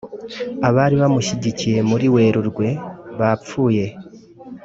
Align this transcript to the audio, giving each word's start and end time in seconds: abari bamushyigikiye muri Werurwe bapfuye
abari 0.67 0.95
bamushyigikiye 1.01 1.79
muri 1.89 2.05
Werurwe 2.15 2.67
bapfuye 3.19 3.85